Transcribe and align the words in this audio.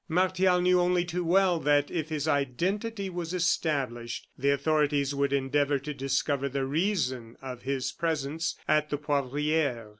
Martial 0.09 0.59
knew, 0.61 0.79
only 0.81 1.05
too 1.05 1.23
well, 1.23 1.59
that 1.59 1.91
if 1.91 2.09
his 2.09 2.27
identity 2.27 3.07
was 3.07 3.35
established, 3.35 4.27
the 4.35 4.49
authorities 4.49 5.13
would 5.13 5.31
endeavor 5.31 5.77
to 5.77 5.93
discover 5.93 6.49
the 6.49 6.65
reason 6.65 7.37
of 7.39 7.61
his 7.61 7.91
presence 7.91 8.55
at 8.67 8.89
the 8.89 8.97
Poivriere. 8.97 9.89